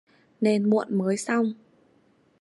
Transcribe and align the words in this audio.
Nên 0.41 0.69
muộn 0.69 0.87
mới 0.97 1.17
xong 1.17 1.53